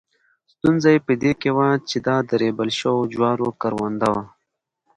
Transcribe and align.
ستونزه 0.53 0.87
یې 0.95 0.99
په 1.07 1.13
دې 1.21 1.31
کې 1.41 1.49
وه 1.57 1.67
چې 1.89 1.97
دا 2.07 2.15
د 2.27 2.29
ریبل 2.41 2.69
شوو 2.79 3.09
جوارو 3.13 3.47
کرونده 3.61 4.07
وه. 4.13 4.23